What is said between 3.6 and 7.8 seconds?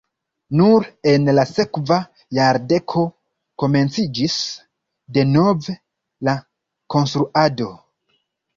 komenciĝis denove la konstruado.